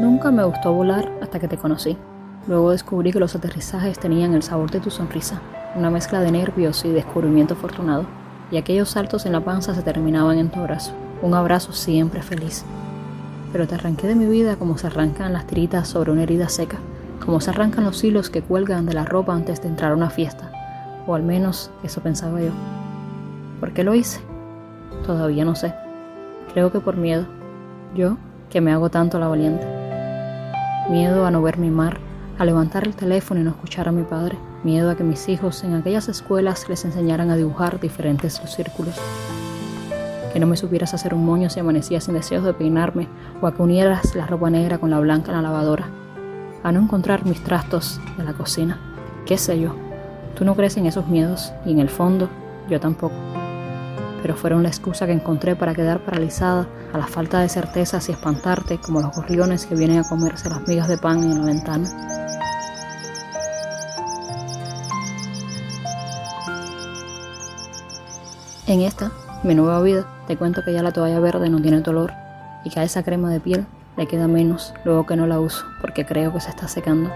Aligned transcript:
Nunca 0.00 0.30
me 0.30 0.44
gustó 0.44 0.74
volar 0.74 1.10
hasta 1.22 1.38
que 1.38 1.48
te 1.48 1.56
conocí. 1.56 1.96
Luego 2.46 2.70
descubrí 2.70 3.12
que 3.12 3.20
los 3.20 3.34
aterrizajes 3.34 3.98
tenían 3.98 4.34
el 4.34 4.42
sabor 4.42 4.70
de 4.70 4.80
tu 4.80 4.90
sonrisa, 4.90 5.40
una 5.74 5.90
mezcla 5.90 6.20
de 6.20 6.30
nervios 6.30 6.84
y 6.84 6.90
descubrimiento 6.90 7.54
afortunado, 7.54 8.04
y 8.50 8.58
aquellos 8.58 8.90
saltos 8.90 9.24
en 9.24 9.32
la 9.32 9.40
panza 9.40 9.74
se 9.74 9.82
terminaban 9.82 10.38
en 10.38 10.50
tu 10.50 10.60
abrazo, 10.60 10.92
un 11.22 11.34
abrazo 11.34 11.72
siempre 11.72 12.22
feliz. 12.22 12.64
Pero 13.52 13.66
te 13.66 13.74
arranqué 13.74 14.06
de 14.06 14.14
mi 14.14 14.26
vida 14.26 14.56
como 14.56 14.76
se 14.76 14.86
arrancan 14.86 15.32
las 15.32 15.46
tiritas 15.46 15.88
sobre 15.88 16.12
una 16.12 16.24
herida 16.24 16.48
seca, 16.50 16.76
como 17.24 17.40
se 17.40 17.50
arrancan 17.50 17.84
los 17.84 18.04
hilos 18.04 18.28
que 18.28 18.42
cuelgan 18.42 18.86
de 18.86 18.94
la 18.94 19.04
ropa 19.04 19.34
antes 19.34 19.62
de 19.62 19.68
entrar 19.68 19.92
a 19.92 19.96
una 19.96 20.10
fiesta, 20.10 20.52
o 21.06 21.14
al 21.14 21.22
menos 21.22 21.70
eso 21.82 22.02
pensaba 22.02 22.40
yo. 22.40 22.52
¿Por 23.60 23.72
qué 23.72 23.82
lo 23.82 23.94
hice? 23.94 24.20
Todavía 25.06 25.44
no 25.44 25.54
sé. 25.54 25.74
Creo 26.52 26.70
que 26.70 26.80
por 26.80 26.96
miedo. 26.96 27.26
Yo, 27.94 28.18
que 28.50 28.60
me 28.60 28.72
hago 28.72 28.90
tanto 28.90 29.18
la 29.18 29.28
valiente. 29.28 29.75
Miedo 30.88 31.26
a 31.26 31.32
no 31.32 31.42
ver 31.42 31.58
mi 31.58 31.68
mar, 31.68 31.98
a 32.38 32.44
levantar 32.44 32.86
el 32.86 32.94
teléfono 32.94 33.40
y 33.40 33.42
no 33.42 33.50
escuchar 33.50 33.88
a 33.88 33.92
mi 33.92 34.04
padre. 34.04 34.38
Miedo 34.62 34.88
a 34.88 34.96
que 34.96 35.02
mis 35.02 35.28
hijos 35.28 35.64
en 35.64 35.74
aquellas 35.74 36.08
escuelas 36.08 36.68
les 36.68 36.84
enseñaran 36.84 37.28
a 37.30 37.36
dibujar 37.36 37.80
diferentes 37.80 38.40
los 38.40 38.54
círculos. 38.54 38.94
Que 40.32 40.38
no 40.38 40.46
me 40.46 40.56
supieras 40.56 40.94
hacer 40.94 41.12
un 41.12 41.26
moño 41.26 41.50
si 41.50 41.58
amanecía 41.58 42.00
sin 42.00 42.14
deseos 42.14 42.44
de 42.44 42.54
peinarme 42.54 43.08
o 43.40 43.48
a 43.48 43.54
que 43.54 43.62
unieras 43.62 44.14
la 44.14 44.26
ropa 44.26 44.48
negra 44.48 44.78
con 44.78 44.90
la 44.90 45.00
blanca 45.00 45.32
en 45.32 45.38
la 45.38 45.42
lavadora. 45.42 45.88
A 46.62 46.70
no 46.70 46.80
encontrar 46.80 47.26
mis 47.26 47.42
trastos 47.42 48.00
de 48.16 48.22
la 48.22 48.34
cocina. 48.34 48.78
¿Qué 49.26 49.38
sé 49.38 49.58
yo? 49.58 49.74
Tú 50.36 50.44
no 50.44 50.54
crees 50.54 50.76
en 50.76 50.86
esos 50.86 51.08
miedos 51.08 51.52
y 51.64 51.72
en 51.72 51.80
el 51.80 51.88
fondo 51.88 52.28
yo 52.70 52.78
tampoco 52.78 53.14
pero 54.22 54.36
fueron 54.36 54.62
la 54.62 54.68
excusa 54.68 55.06
que 55.06 55.12
encontré 55.12 55.56
para 55.56 55.74
quedar 55.74 56.00
paralizada 56.00 56.68
a 56.92 56.98
la 56.98 57.06
falta 57.06 57.40
de 57.40 57.48
certezas 57.48 58.08
y 58.08 58.12
espantarte 58.12 58.78
como 58.78 59.00
los 59.00 59.14
gorriones 59.14 59.66
que 59.66 59.74
vienen 59.74 60.00
a 60.00 60.08
comerse 60.08 60.50
las 60.50 60.66
migas 60.66 60.88
de 60.88 60.98
pan 60.98 61.22
en 61.22 61.38
la 61.38 61.44
ventana. 61.44 61.88
En 68.66 68.80
esta, 68.80 69.12
mi 69.44 69.54
nueva 69.54 69.80
vida, 69.80 70.06
te 70.26 70.36
cuento 70.36 70.64
que 70.64 70.72
ya 70.72 70.82
la 70.82 70.92
toalla 70.92 71.20
verde 71.20 71.48
no 71.48 71.62
tiene 71.62 71.80
dolor 71.82 72.12
y 72.64 72.70
que 72.70 72.80
a 72.80 72.82
esa 72.82 73.04
crema 73.04 73.30
de 73.30 73.38
piel 73.38 73.64
le 73.96 74.08
queda 74.08 74.26
menos 74.26 74.74
luego 74.84 75.06
que 75.06 75.16
no 75.16 75.26
la 75.26 75.38
uso 75.38 75.64
porque 75.80 76.04
creo 76.04 76.32
que 76.32 76.40
se 76.40 76.50
está 76.50 76.66
secando. 76.66 77.10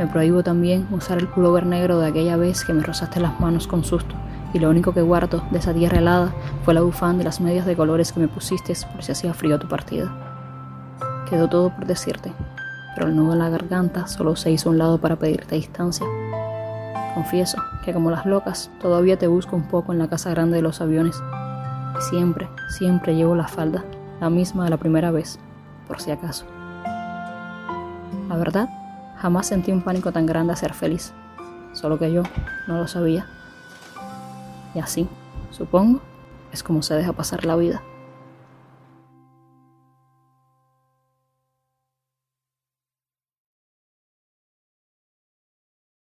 Me 0.00 0.06
prohíbo 0.06 0.42
también 0.42 0.88
usar 0.92 1.18
el 1.18 1.28
pullover 1.28 1.66
negro 1.66 1.98
de 1.98 2.08
aquella 2.08 2.38
vez 2.38 2.64
que 2.64 2.72
me 2.72 2.82
rozaste 2.82 3.20
las 3.20 3.38
manos 3.38 3.66
con 3.66 3.84
susto 3.84 4.14
y 4.54 4.58
lo 4.58 4.70
único 4.70 4.94
que 4.94 5.02
guardo 5.02 5.42
de 5.50 5.58
esa 5.58 5.74
tierra 5.74 5.98
helada 5.98 6.32
fue 6.64 6.72
la 6.72 6.80
bufanda 6.80 7.20
y 7.20 7.26
las 7.26 7.38
medias 7.42 7.66
de 7.66 7.76
colores 7.76 8.10
que 8.10 8.20
me 8.20 8.26
pusiste 8.26 8.72
por 8.94 9.04
si 9.04 9.12
hacía 9.12 9.34
frío 9.34 9.58
tu 9.58 9.68
partida. 9.68 10.10
Quedó 11.28 11.50
todo 11.50 11.68
por 11.68 11.84
decirte, 11.84 12.32
pero 12.94 13.08
el 13.08 13.14
nudo 13.14 13.34
en 13.34 13.40
la 13.40 13.50
garganta 13.50 14.06
solo 14.06 14.36
se 14.36 14.50
hizo 14.50 14.70
un 14.70 14.78
lado 14.78 14.96
para 14.96 15.16
pedirte 15.16 15.56
distancia. 15.56 16.06
Confieso 17.12 17.58
que 17.84 17.92
como 17.92 18.10
las 18.10 18.24
locas 18.24 18.70
todavía 18.80 19.18
te 19.18 19.26
busco 19.26 19.54
un 19.54 19.68
poco 19.68 19.92
en 19.92 19.98
la 19.98 20.08
casa 20.08 20.30
grande 20.30 20.56
de 20.56 20.62
los 20.62 20.80
aviones 20.80 21.22
y 21.98 22.00
siempre, 22.08 22.48
siempre 22.70 23.16
llevo 23.16 23.36
la 23.36 23.48
falda, 23.48 23.84
la 24.18 24.30
misma 24.30 24.64
de 24.64 24.70
la 24.70 24.78
primera 24.78 25.10
vez, 25.10 25.38
por 25.86 26.00
si 26.00 26.10
acaso. 26.10 26.46
La 28.30 28.36
verdad, 28.38 28.79
jamás 29.20 29.46
sentí 29.46 29.70
un 29.70 29.82
pánico 29.82 30.12
tan 30.12 30.26
grande 30.26 30.52
a 30.52 30.56
ser 30.56 30.72
feliz, 30.72 31.12
solo 31.72 31.98
que 31.98 32.12
yo 32.12 32.22
no 32.66 32.78
lo 32.78 32.88
sabía. 32.88 33.26
Y 34.74 34.78
así, 34.78 35.08
supongo, 35.50 36.00
es 36.52 36.62
como 36.62 36.82
se 36.82 36.94
deja 36.94 37.12
pasar 37.12 37.44
la 37.44 37.56
vida. 37.56 37.82